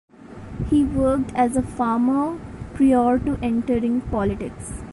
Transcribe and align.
He 0.67 0.83
worked 0.83 1.31
as 1.35 1.55
a 1.55 1.61
farmer 1.61 2.39
prior 2.73 3.19
to 3.19 3.37
entering 3.43 4.01
politics. 4.09 4.81